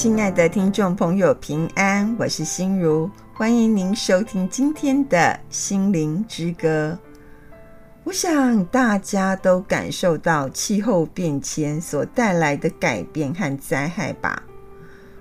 [0.00, 6.98] 亲爱的听众朋友，平安，我是心如，欢迎您收听今天的心灵之歌。
[8.04, 14.42] 我想大家都感受到气候变迁所带来的改变和灾害吧？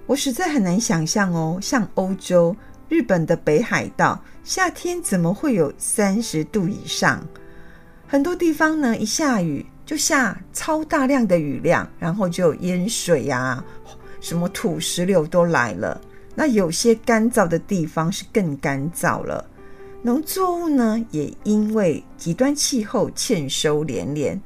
[0.06, 2.56] 我实在很难想象哦，像欧洲、
[2.88, 7.22] 日本的北海道，夏天怎么会有三十度以上？
[8.08, 13.66] 很多地方呢，一下雨就下超大量的雨量，然后就淹水呀、啊。
[14.22, 16.00] 什么土石流都来了，
[16.36, 19.46] 那有些干燥的地方是更干燥了，
[20.02, 24.40] 农作物呢也因为极端气候欠收连连，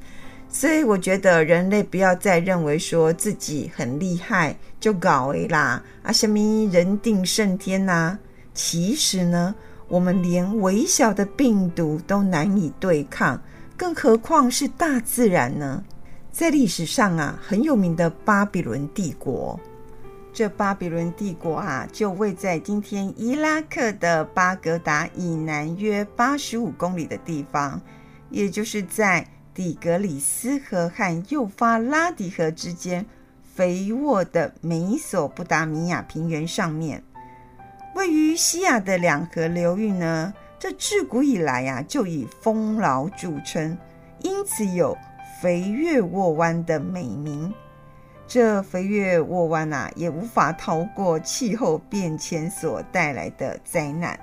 [0.49, 5.83] 所以我觉得人类不要再认为说自己很厉害就搞诶啦。
[6.03, 6.39] 啊，什么
[6.71, 8.19] 人定胜天呐、啊，
[8.53, 9.53] 其实呢，
[9.87, 13.41] 我们连微小的病毒都难以对抗，
[13.77, 15.83] 更何况是大自然呢？
[16.31, 19.59] 在历史上啊，很有名的巴比伦帝国，
[20.33, 27.79] 这巴比伦帝国啊，就位在今天伊拉克的巴格达以南约八十五公里的地方，
[28.31, 33.05] 也就是在底格里斯河和幼发拉底河之间
[33.43, 37.03] 肥沃的美索不达米亚平原上面。
[37.93, 43.77] 位于西亚的两河流域呢，这自古以来呀、啊，就以丰饶著称，
[44.21, 44.97] 因此有。
[45.41, 47.53] 肥沃沃湾的美名，
[48.33, 54.19] 这肥沃沃湾啊，也无法逃过气候变迁所带来的灾难。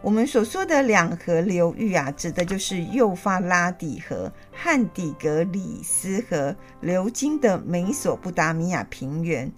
[0.00, 9.52] 我们所说的两河流域啊，指的就是幼发拉底河汉底格里斯河流经的美索不达米亚平原。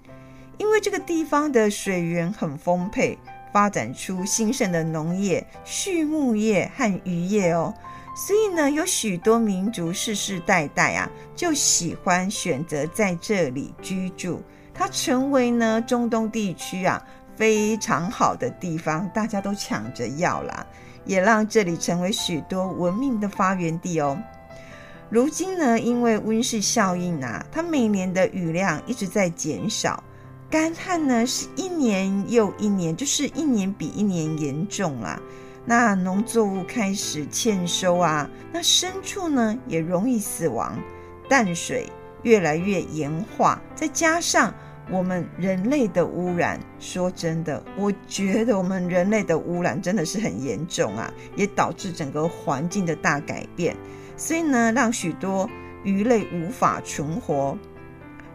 [0.58, 3.16] 因为这个地方的水源很丰沛，
[3.52, 7.72] 发展出兴盛的农业、畜牧业和渔业哦。
[8.14, 14.40] 所以呢，有许多民族世世代代啊，就喜欢选择在这里居住。
[14.72, 17.04] 它成为呢中东地区啊
[17.36, 20.64] 非常好的地方，大家都抢着要啦，
[21.04, 24.16] 也让这里成为许多文明的发源地哦。
[25.10, 30.02] 如今呢，因为温室效应啊，它每年的雨量一直在减少，
[30.48, 35.20] 干旱呢是一年又一年，就是一年比一年严重啦。
[35.66, 40.78] 那农作物开始欠收啊，那牲畜呢也容易死亡，
[41.28, 41.88] 淡水
[42.22, 44.52] 越来越盐化，再加上
[44.90, 53.74] 我们人类的污染，说真的，我觉得我们人类的污染真的是很严重啊，也导致整个环境的大改变，
[54.18, 55.48] 所以呢，让许多
[55.82, 57.56] 鱼类无法存活。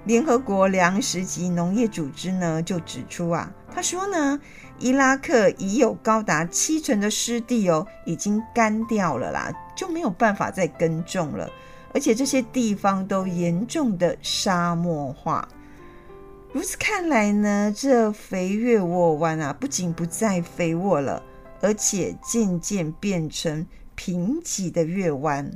[0.06, 4.40] 联合国粮食及农业组织呢就指出啊，他说呢。
[4.82, 11.50] 伊拉克已有高达七成的湿地哦，已经干掉了啦，就没有办法再耕种了。
[11.94, 15.46] 而且这些地方都严重的沙漠化。
[16.54, 21.22] 如此看来呢，这肥沃沃湾啊，不仅不再肥沃了，
[21.60, 25.52] 而且渐渐变成贫瘠的月湾。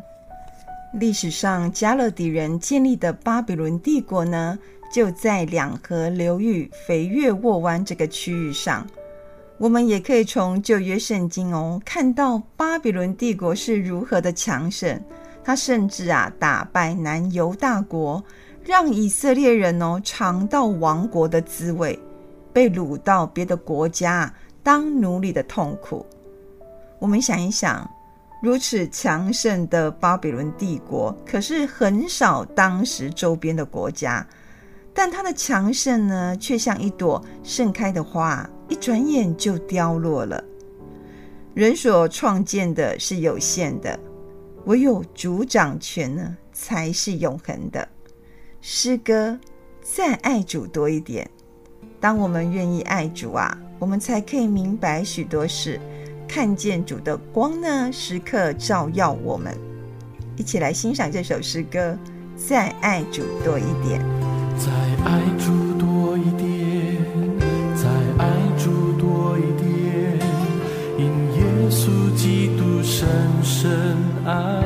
[0.93, 4.57] 历史上加勒底人建立的巴比伦帝国呢，
[4.91, 8.85] 就在两河流域肥沃沃湾这个区域上。
[9.57, 15.01] 我们也可以从旧约圣经哦，看到巴比伦帝国是如何的强盛。
[15.43, 18.23] 他甚至啊打败南犹大国，
[18.63, 21.99] 让以色列人哦尝到亡国的滋味，
[22.53, 26.05] 被掳到别的国家当奴隶的痛苦。
[26.99, 27.89] 我们想一想，
[28.43, 34.27] 如此强盛的巴比伦帝国，可是很少当时周边的国家。
[34.93, 40.43] 但它的强盛呢，却像一朵盛开的花，一转眼就凋落了。
[41.53, 43.97] 人所创建的是有限的，
[44.65, 47.87] 唯有主掌权呢，才是永恒的。
[48.59, 49.39] 诗歌，
[49.81, 51.25] 再爱主多一点。
[51.97, 55.79] 当我们愿意爱主啊，我们才可以明白许多事，
[56.33, 59.55] 看见主的光呢，时刻照耀我们。
[60.35, 61.95] 一起来欣赏这首诗歌，
[62.35, 64.01] 再爱主多一点。
[64.57, 64.71] 再
[65.05, 67.05] 爱主多一点，
[67.75, 67.87] 再
[68.17, 70.17] 爱主多一点，
[70.97, 73.07] 因耶稣基督深
[73.43, 73.95] 深
[74.25, 74.63] 爱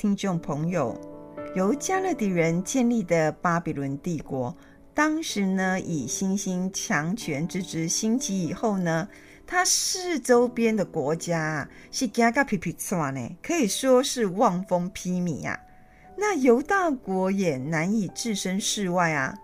[0.00, 0.98] 听众朋友，
[1.54, 4.56] 由迦勒底人建立的巴比伦帝国，
[4.94, 9.06] 当时呢以新兴强权之姿兴起以后呢，
[9.46, 15.60] 它四周边的国家是加嘎皮皮剉呢，可以说是望风披靡啊。
[16.16, 19.36] 那犹大国也难以置身事外啊。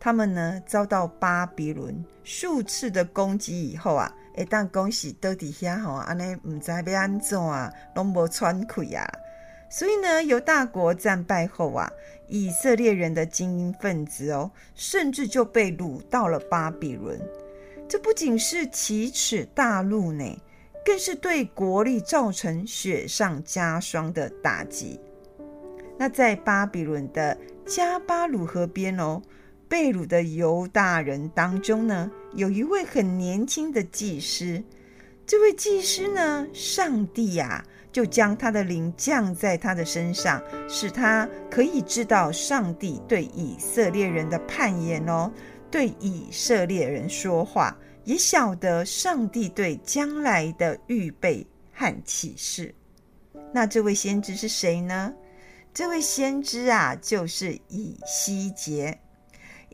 [0.00, 9.08] 他们呢遭到巴比伦数次的攻击以后啊，一旦恭喜都底下吼，安尼唔知要安怎啊，拢无喘气啊。
[9.74, 11.90] 所以呢，犹大国战败后啊，
[12.28, 17.18] 以色列人的精英分子哦，甚至就被掳到了巴比伦。
[17.88, 20.38] 这不仅是奇耻大辱呢，
[20.84, 25.00] 更是对国力造成雪上加霜的打击。
[25.98, 29.22] 那在巴比伦的加巴鲁河边哦，
[29.70, 34.62] 被掳的犹大人当中呢，有一位很年轻的祭司。
[35.26, 37.64] 这位祭司呢，上帝呀、啊。
[37.92, 45.30] 就将他的灵降在他的身上，使他可以知道上帝对以色列人的盼延哦，
[45.70, 52.74] 对以色列人说话，也晓得上帝对将来的预备和启示。
[53.52, 55.12] 那这位先知是谁呢？
[55.74, 58.98] 这位先知啊，就是以西结。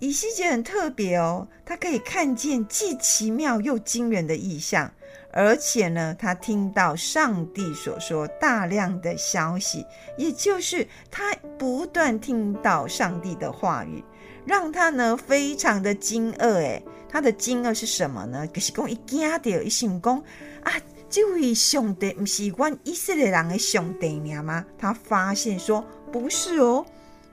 [0.00, 4.92] 以西结很特别哦，他可以看见既奇妙又惊人的异象。
[5.40, 14.02] 而且呢，他听到上帝所说大量的消息，也就是他不断听到上帝的话语，
[14.44, 16.54] 让他呢非常的惊愕。
[16.54, 18.48] 诶，他的惊愕是什么呢？
[18.52, 20.16] 可是讲一惊到一想讲
[20.64, 20.72] 啊，
[21.08, 24.64] 这位上帝不是关以色列人的上帝吗？
[24.76, 26.84] 他发现说不是哦，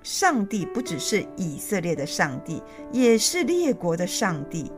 [0.03, 4.71] 上帝不只是以色列的上帝，也是列国的上帝。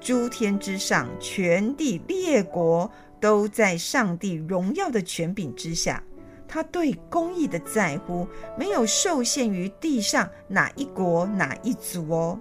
[0.00, 2.90] 诸天之上，全地列国
[3.20, 6.02] 都在上帝荣耀的权柄之下。
[6.48, 8.26] 他对公义的在乎，
[8.58, 12.40] 没有受限于地上哪一国哪一族哦。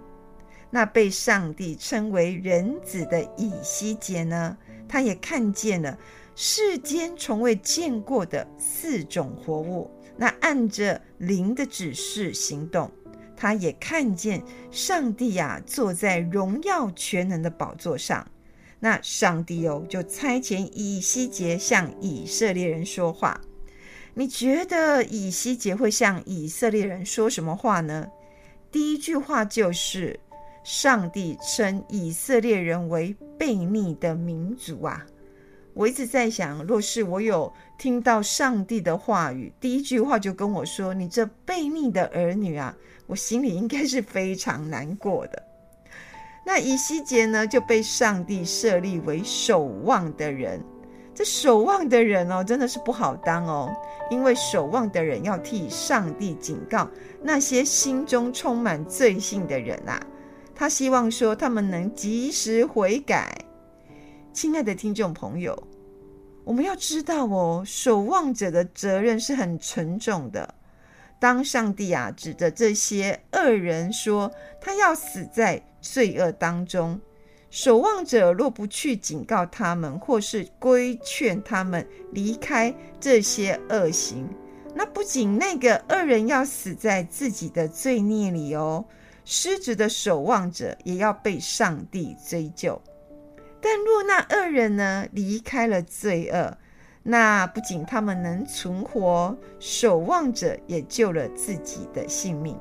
[0.72, 5.98] 那被上帝称为人子的以西结呢，他也看见了
[6.36, 9.92] 世间从未见过的四种活物。
[10.18, 12.92] 那按着灵的指示行动，
[13.40, 18.30] 他也看见上帝呀、坐在荣耀全能的宝座上。
[18.82, 23.40] 那上帝哦就差遣以西结向以色列人说话。
[24.14, 28.10] 你觉得以西结会向以色列人说什么话呢？
[28.70, 30.20] 第一句话就是。
[30.62, 35.04] 上帝称以色列人为悖逆的民族啊！
[35.74, 42.76] 我一直在想，若是我有听到上帝的话语，第一句话就跟我说：“你这悖逆的儿女啊！”
[43.10, 45.44] 我心里应该是非常难过的。
[46.46, 50.64] 那以西结呢，就被上帝设立为守望的人。
[51.16, 53.76] 这守望的人哦，真的是不好当哦，
[54.10, 56.88] 因为守望的人要替上帝警告
[57.22, 60.00] 那些心中充满罪性的人啊。
[60.56, 63.36] 他希望说，他们能及时悔改。
[64.32, 65.68] 亲爱的听众朋友，
[66.44, 70.56] 我们要知道哦，守望者的责任是很沉重的。
[71.20, 77.00] 当上帝啊指着这些恶人说他要死在罪恶当中，
[77.50, 84.28] 守望者若不去警告他们，或是规劝他们离开这些恶行，
[84.76, 88.86] 那不仅那个恶人要死在自己的罪孽里哦。
[89.26, 92.82] 失职的守望者也要被上帝追究，
[93.62, 96.58] 但若那恶人呢离开了罪恶，
[97.10, 102.56] 那不仅他们能存活，守望者也救了自己的性命。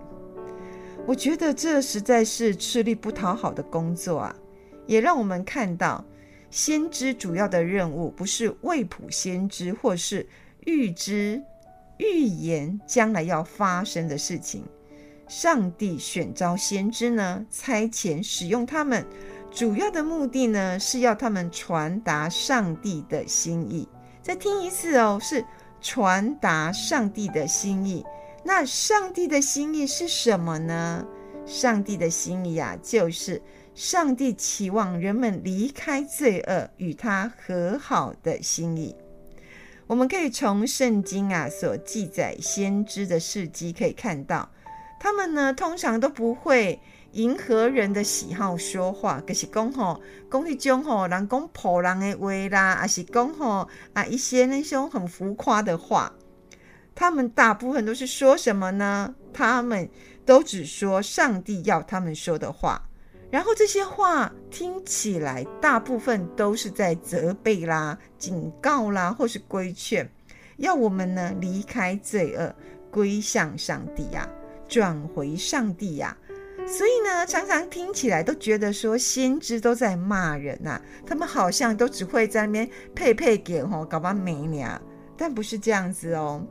[1.06, 4.34] 我觉得这实在是吃力不讨好的工作啊！
[4.86, 6.02] 也让我们看到，
[6.50, 10.26] 先知主要的任务不是未卜先知，或是
[10.64, 11.42] 预知、
[11.98, 14.64] 预言将来要发生的事情。
[15.28, 19.04] 上帝选召先知呢，差遣使用他们，
[19.50, 23.86] 主要的目的呢，是要他们传达上帝的心意。
[24.28, 25.42] 再听一次哦，是
[25.80, 28.04] 传达上帝的心意。
[28.44, 31.02] 那上帝的心意是什么呢？
[31.46, 33.40] 上帝的心意啊，就是
[33.74, 38.94] 上帝期望人们离开罪恶，与他和好的心意。
[39.86, 44.46] 我们可以从圣经啊所记载先知的事迹可以看到。
[45.00, 46.78] 他们呢，通常都不会
[47.12, 50.00] 迎合人的喜好说话，可是讲吼，
[50.30, 56.12] 讲一种吼，人讲破人的话啦，还是讲吼啊一些那种很浮夸的话。
[56.94, 59.14] 他们大部分都是说什么呢？
[59.32, 59.88] 他们
[60.26, 62.82] 都只说上帝要他们说的话，
[63.30, 70.10] 然后这些话听起来大部分都是在责备啦、警告啦，或是规劝，
[70.56, 72.54] 要我们呢离开罪恶，
[72.90, 74.36] 归向上帝呀、啊。
[74.68, 76.14] 转回上帝呀、
[76.70, 84.80] 所以呢，常常听起来都觉得说先知都在骂人呐、啊，他们好像都只会在那边配配给吼搞把美娘，
[85.16, 86.46] 但不是这样子哦。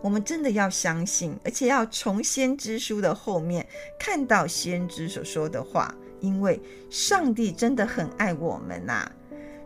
[0.00, 3.66] 我们真的要相信，而且要从先知书的后面
[3.98, 9.12] 看到先知所说的话，因为上帝真的很爱我们呐、啊。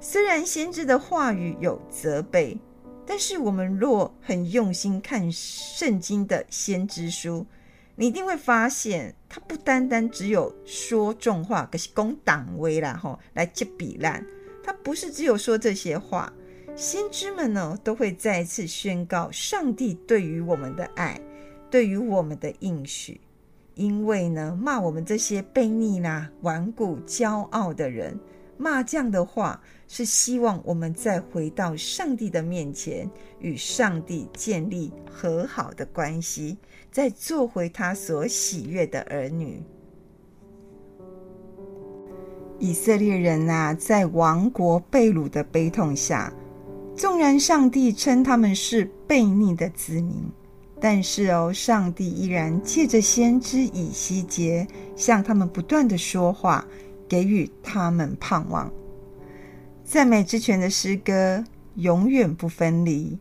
[0.00, 2.58] 虽然先知的话语有责备。
[3.06, 7.44] 但是我们若很用心看圣经的先知书，
[8.00, 14.24] 你一定会发现，他不单单只有说重话，可是讲党威啦吼，来接比烂。
[14.64, 16.32] 他不是只有说这些话，
[16.74, 21.20] 先知们呢都会再次宣告上帝对于我们的爱，
[21.70, 23.20] 对于我们的应许。
[23.74, 28.18] 因为呢，骂我们这些悖逆啦、顽固、骄傲的人。
[28.60, 36.58] 骂将的话，是希望我们再回到上帝的面前，与上帝建立和好的关系，
[36.92, 39.62] 再做回他所喜悦的儿女。
[42.58, 46.30] 以色列人啊，在亡国被掳的悲痛下，
[46.94, 50.22] 纵然上帝称他们是悖逆的子民，
[50.78, 56.66] 但是哦，上帝依然借着先知以西结向他们不断的说话。
[57.10, 58.70] 给予他们盼望，
[59.84, 63.18] 赞美之泉的诗歌永远不分离。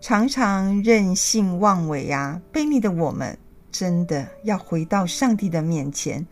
[0.00, 3.36] 常常任性妄为啊，卑劣的我们，
[3.72, 6.24] 真的要回到上帝的面前。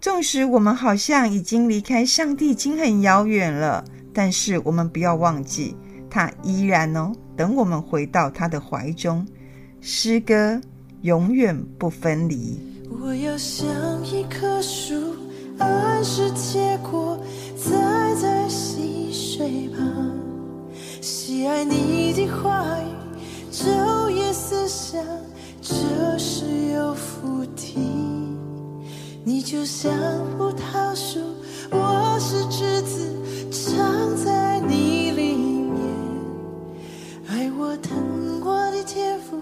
[0.00, 5.76] 纵使我们好像已经离开上帝，已经很遥远了，但是我们不要忘记，
[6.08, 9.26] 他依然哦，等我们回到他的怀中。
[9.82, 10.58] 诗歌
[11.02, 12.58] 永远不分离。
[12.98, 13.66] 我要像
[14.06, 14.94] 一棵树，
[15.58, 17.18] 爱是结果，
[17.56, 20.12] 栽在溪水旁，
[21.00, 22.86] 喜爱你的话语，
[23.52, 25.00] 昼夜思想，
[25.62, 27.78] 这是有福的。
[29.24, 29.90] 你就像
[30.36, 31.20] 葡萄树，
[31.70, 33.08] 我是枝子，
[33.50, 35.80] 长在你里面，
[37.28, 39.38] 爱我疼我的天赋，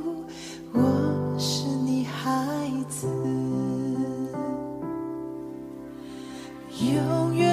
[0.72, 2.30] 我是你孩
[2.88, 3.08] 子，
[6.92, 7.51] 永远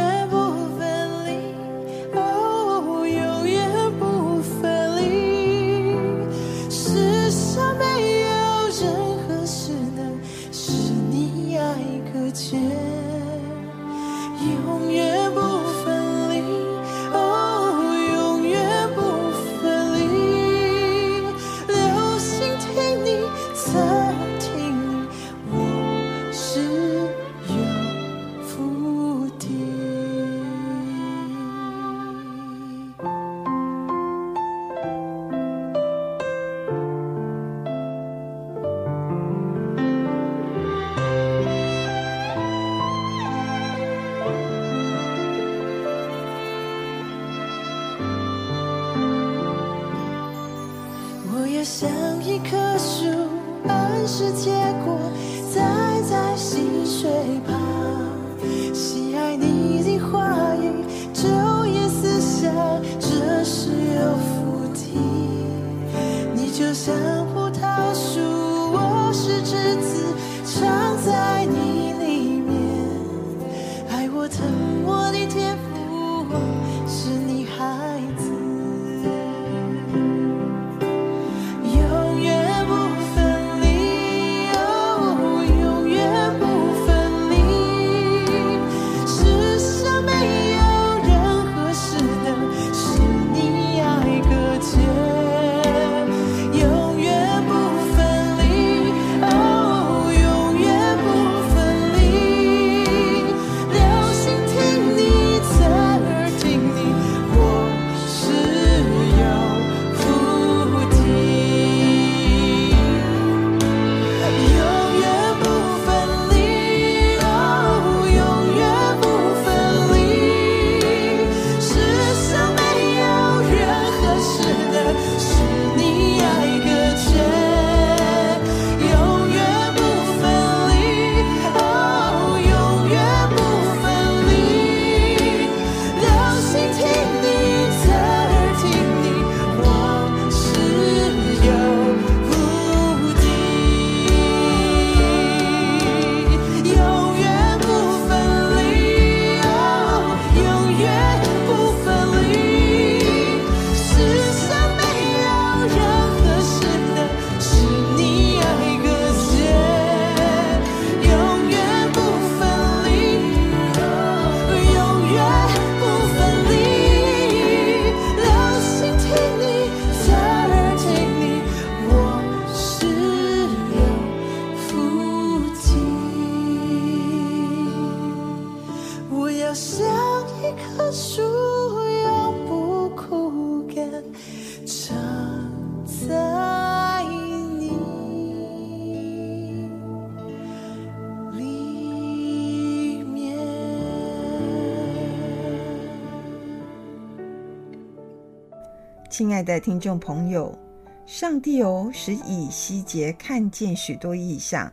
[199.19, 200.57] 亲爱的听众朋友，
[201.05, 204.71] 上帝哦，使以西结看见许多异象，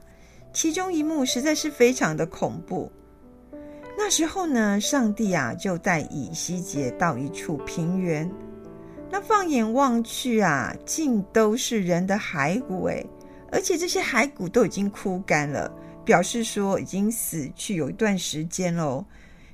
[0.53, 2.89] 其中一幕实在是非常的恐怖。
[3.99, 8.31] 那时候呢，上帝啊就带以西结到一处平原，
[9.11, 13.05] 那放眼望去啊，尽都是人的骸骨诶，
[13.51, 15.69] 而且这些骸骨都已经枯干了，
[16.05, 19.05] 表示说已经死去有一段时间喽。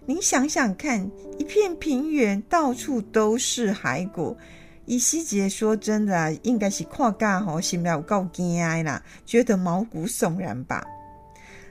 [0.05, 4.37] 您想想看，一片平原到处都是骸骨。
[4.85, 10.85] 以西结说真的啊，应该是看嘎吼，心里有够惊啦，觉得毛骨悚然吧。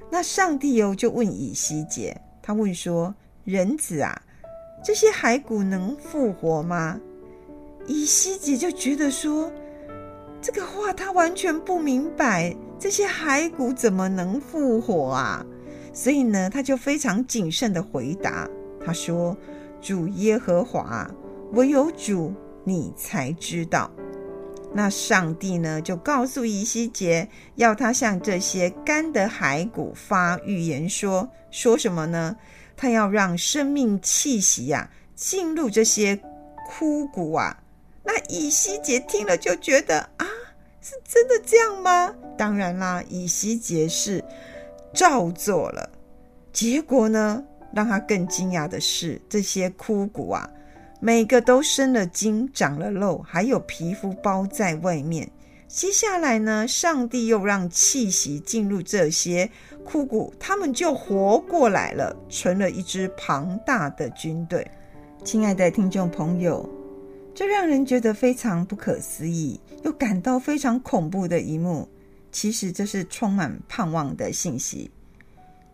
[0.10, 4.22] 那上帝哦就问以西结，他问说：“人子啊，
[4.84, 7.00] 这些骸骨能复活吗？”
[7.88, 9.52] 以西结就觉得说，
[10.42, 15.46] 这个话他完全不明白，这些骸骨怎么能复活啊？
[15.94, 18.50] 所以呢，他就非常谨慎的回答，
[18.86, 19.36] 他说
[19.82, 21.10] ：“主耶和华，
[21.54, 23.90] 唯有主你才知道。
[24.74, 32.38] 那上帝呢，就告诉以西结，要他向这些干的骸骨发预言说，说什么呢？
[32.78, 36.18] 他要让生命气息呀、啊、进入这些
[36.70, 37.58] 枯骨啊。
[38.04, 40.26] 那以西结听了就觉得啊，
[40.82, 42.16] 是真的这样吗？
[42.38, 44.24] 当然啦，以西结是
[44.94, 45.92] 照做了。
[46.54, 47.44] 结果呢，
[47.74, 50.50] 让他更惊讶的是，这些枯骨啊。
[51.04, 55.28] 每个都生了筋，长了肉，还有皮肤包在外面。
[55.68, 59.50] 接下来呢，上帝又让气息进入这些
[59.84, 64.70] 枯骨，他们就活过来了，成了一支庞大的军队。
[65.24, 66.70] 亲爱的听众朋友，
[67.34, 71.90] 这让人觉得非常不可思议，又感到非常恐怖的一幕。
[72.32, 74.92] 其实这是充满盼望的信息，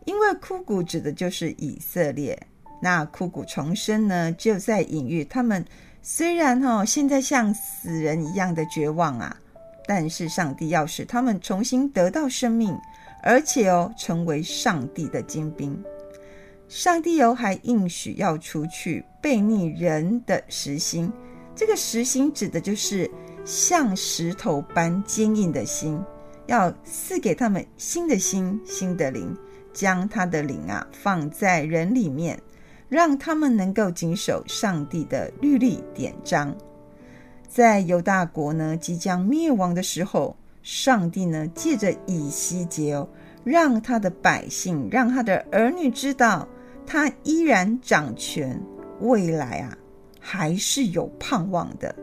[0.06, 2.48] 因为枯骨指的就是以色列。
[2.82, 5.66] 那枯骨重生呢，就在隐喻他们
[6.02, 9.36] 虽然哈、哦、现在像死人一样的绝望啊，
[9.88, 12.78] 但是上帝要使他们重新得到生命，
[13.24, 15.84] 而且哦成为上帝的精兵。
[16.70, 21.12] 上帝哦还应许要除去悖逆人的实心，
[21.56, 23.10] 这个实心指的就是
[23.44, 26.00] 像石头般坚硬的心，
[26.46, 29.36] 要赐给他们新的心、新的灵，
[29.74, 32.38] 将他的灵啊放在人里面。
[32.90, 36.56] 让他们能够谨守上帝的律例典章，
[37.50, 43.08] 在犹大国呢即将灭亡的时候，上帝呢借着以西结哦，
[43.44, 46.48] 让他的百姓，让他的儿女知道，
[46.86, 48.58] 他依然掌权，
[49.02, 49.78] 未来啊
[50.20, 51.94] 还是有盼望的。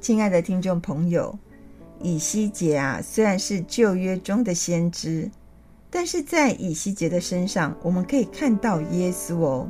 [0.00, 1.36] 亲爱的听众朋友，
[2.00, 5.28] 以西结啊虽然是旧约中的先知，
[5.90, 9.68] 但是在以西结的身上，我们可以看到耶稣哦。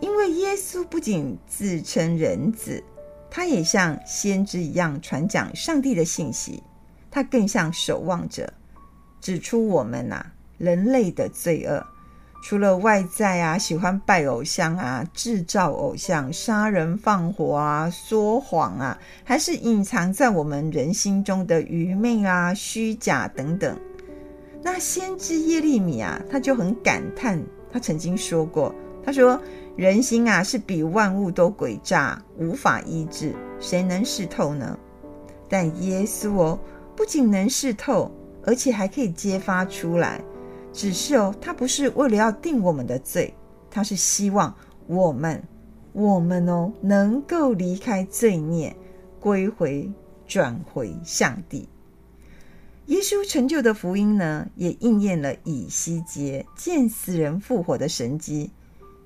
[0.00, 2.82] 因为耶稣不仅自称人子，
[3.28, 6.62] 他也像先知一样传讲上帝的信息，
[7.10, 8.52] 他更像守望者，
[9.20, 11.84] 指出我们呐、啊、人类的罪恶。
[12.44, 23.76] 除了外在啊喜欢拜偶像啊、制造偶像、杀人放火啊、说谎啊，还是隐藏在我们人心中的愚昧啊、虚假等等。
[24.62, 28.72] 那先知耶利米啊，他就很感叹，他曾经说过，
[29.04, 29.40] 他说。
[29.78, 34.76] 人心啊，是比万物都诡诈，无法医治，谁能识透呢？
[35.48, 36.58] 但耶稣哦，
[36.96, 38.10] 不仅能识透，
[38.44, 40.20] 而且还可以揭发出来。
[40.72, 43.32] 只是哦，他不是为了要定我们的罪，
[43.70, 44.52] 他是希望
[44.88, 45.40] 我们，
[45.92, 48.74] 我们哦，能够离开罪孽，
[49.20, 49.88] 归回、
[50.26, 51.68] 转回上帝。
[52.86, 58.50] 耶稣成就的福音呢，也应验了以西结见死人复活的神迹。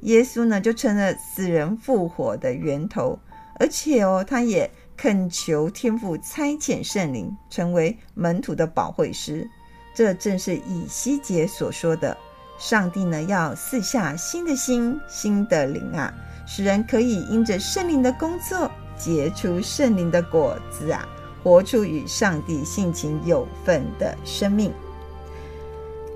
[0.03, 3.19] 耶稣呢，就成了死人复活的源头，
[3.61, 9.49] 而且哦，他也恳求天父差遣圣灵，成为门徒的保惠师。
[9.95, 12.17] 这正是以西结所说的：
[12.59, 16.13] 上帝呢，要赐下新的心、新的灵啊，
[16.47, 21.09] 使人可以因着圣灵的工作，结出圣灵的果子啊，
[21.45, 24.73] 活出与上帝性情有份的生命。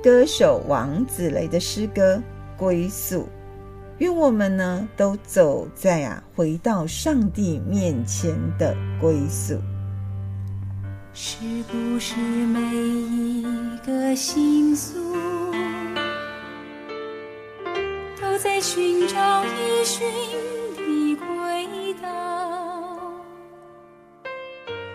[0.03, 2.17] 歌手王子雷的诗歌
[2.57, 3.23] 《归宿》。
[3.99, 9.59] 愿我们呢都走在啊回到上帝面前的归宿。
[11.15, 11.39] 是
[11.71, 13.43] 不是每一
[13.87, 14.99] 个心宿
[18.21, 20.07] 都在寻找依循
[20.77, 22.99] 的轨道？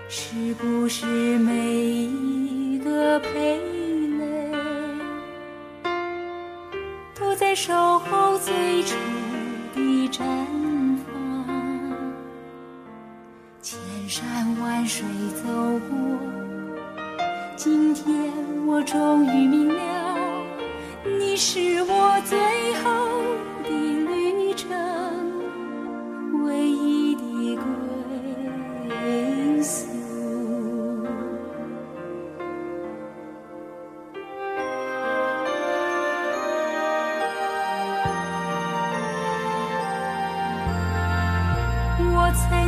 [0.07, 3.59] 是不是每一个陪？
[7.53, 8.95] 守候最初
[9.75, 10.23] 的绽
[11.05, 11.13] 放，
[13.61, 15.43] 千山万水走
[15.89, 15.97] 过，
[17.57, 18.31] 今天
[18.65, 20.17] 我终于明了，
[21.19, 22.39] 你是我最
[22.83, 23.10] 后。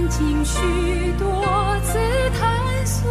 [0.04, 0.60] 曾经许
[1.18, 1.26] 多
[1.82, 1.98] 次
[2.38, 3.10] 探索，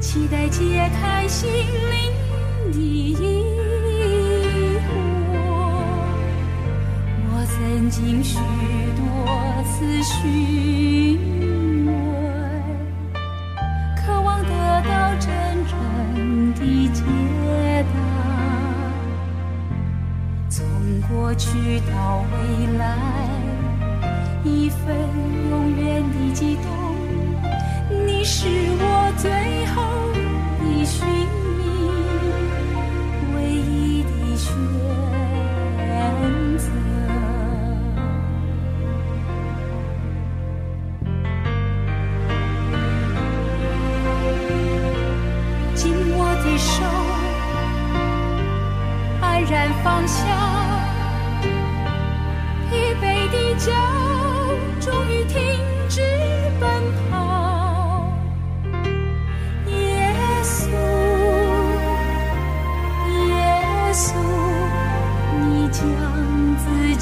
[0.00, 1.60] 期待解开心灵
[2.72, 3.14] 的疑
[4.78, 4.88] 惑。
[7.28, 8.38] 我曾经许
[8.96, 9.02] 多
[9.64, 11.20] 次询
[11.84, 11.92] 问，
[13.94, 14.48] 渴望得
[14.88, 15.28] 到真
[15.66, 15.74] 正
[16.54, 16.60] 的
[16.94, 17.04] 解
[17.92, 17.94] 答。
[20.48, 20.64] 从
[21.10, 22.36] 过去到未
[22.78, 22.82] 来，
[24.44, 24.96] 一份
[25.50, 26.64] 永远的激动。
[28.06, 29.30] 你是我最
[29.66, 29.82] 后
[30.58, 31.06] 的寻
[31.58, 31.60] 觅，
[33.34, 34.48] 唯一的选
[36.58, 36.66] 择。
[45.74, 46.84] 紧握的手，
[49.20, 50.20] 安然放下，
[52.70, 53.72] 疲惫的脚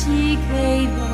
[0.00, 1.10] 寄给我。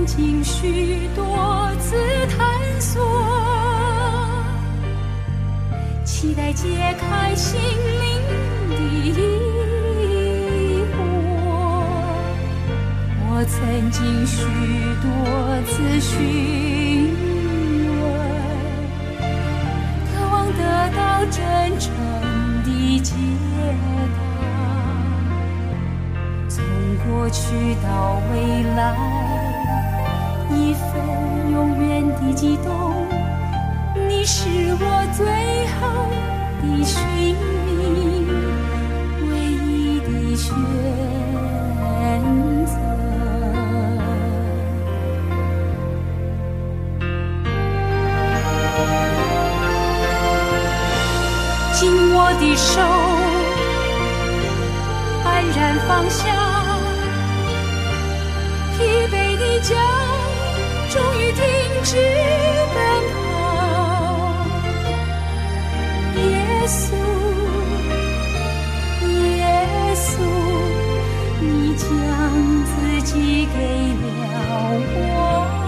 [0.00, 1.94] 曾经许多次
[2.28, 2.40] 探
[2.80, 3.02] 索，
[6.06, 8.22] 期待解开心灵
[8.70, 9.12] 的疑
[10.94, 10.96] 惑。
[13.28, 14.38] 我曾经许
[15.02, 15.06] 多
[15.66, 17.12] 次询
[18.00, 18.02] 问，
[20.14, 20.60] 渴望得
[20.96, 20.98] 到
[21.30, 21.38] 真
[21.78, 21.92] 诚
[22.64, 22.68] 的
[23.00, 23.12] 解
[24.16, 24.18] 答。
[26.48, 26.64] 从
[27.06, 28.80] 过去到未来，
[32.20, 33.06] 的激动。
[34.08, 34.48] 你是
[34.80, 34.84] 我
[35.16, 35.26] 最
[35.76, 35.80] 后
[36.60, 36.96] 的寻
[37.66, 37.68] 觅，
[39.28, 40.48] 唯一的选
[42.66, 42.72] 择。
[51.74, 51.80] 紧
[52.14, 52.80] 握的手。
[55.24, 56.24] 安然放下，
[58.76, 58.78] 疲
[59.10, 59.74] 惫的脚
[60.90, 61.42] 终于停
[61.84, 61.96] 止
[62.74, 62.78] 奔
[63.14, 63.14] 跑。
[66.16, 66.20] 耶
[66.66, 66.82] 稣，
[69.06, 69.40] 耶
[69.94, 70.10] 稣，
[71.40, 71.86] 你将
[72.64, 72.70] 自
[73.02, 73.56] 己给
[74.02, 74.02] 了
[74.96, 75.59] 我。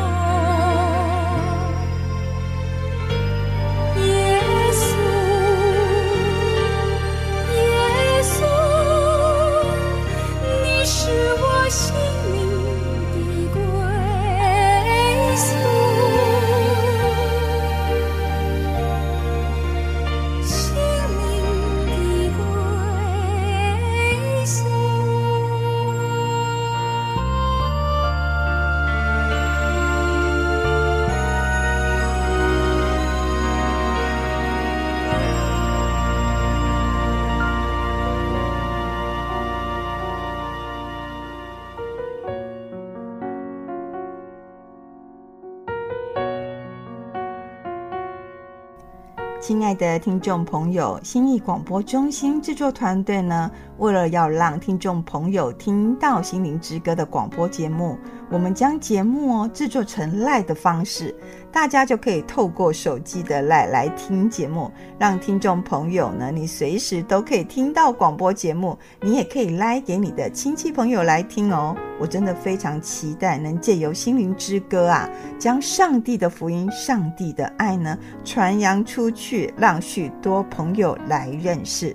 [49.52, 57.98] 亲爱的听众朋友，心意广播中心制作团队呢，为了要让听众朋友听到《心灵之歌》的广播节目，
[58.30, 61.14] 我们将节目哦制作成 live 的方式，
[61.52, 71.76] 大家就可以透过手机的来来听节目，让听众朋友呢，你随时都可以听到广播节目，你也可以来给你的亲戚朋友来听哦。
[72.00, 81.94] 我真的非常期待能借由《心灵之歌》啊，将上帝的福音、上帝的爱呢传扬出去，让许多朋友来认识。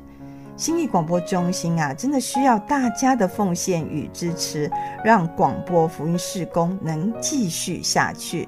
[0.55, 4.71] 心意广播中心啊，真的需要大家的奉献与支持，
[5.03, 8.47] 让广播福音事工能继续下去。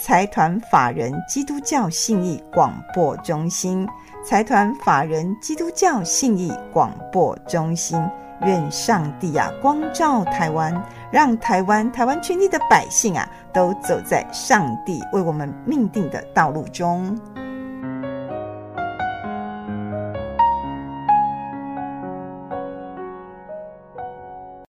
[0.00, 3.86] 财团法人基督教信义广播中心，
[4.24, 8.00] 财团法人基督教信义广播中心，
[8.42, 10.72] 愿上帝啊光照台湾，
[11.10, 17.18] 让台湾台湾全体的百姓啊都走在上帝为我们命定的道路中。